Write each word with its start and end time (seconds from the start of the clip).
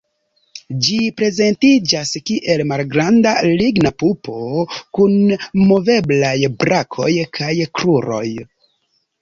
Ĝi 0.85 0.95
prezentiĝas 1.19 2.13
kiel 2.29 2.63
malgranda 2.71 3.33
ligna 3.61 3.91
pupo 4.05 4.39
kun 4.99 5.21
moveblaj 5.69 6.35
brakoj 6.65 7.11
kaj 7.39 7.53
kruroj. 7.79 8.27